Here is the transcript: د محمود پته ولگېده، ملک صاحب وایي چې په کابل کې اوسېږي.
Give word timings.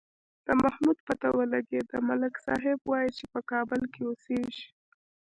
د 0.45 0.47
محمود 0.61 0.97
پته 1.07 1.29
ولگېده، 1.37 1.97
ملک 2.09 2.33
صاحب 2.45 2.79
وایي 2.85 3.11
چې 3.17 3.25
په 3.33 3.39
کابل 3.51 3.81
کې 3.93 4.01
اوسېږي. 4.05 4.65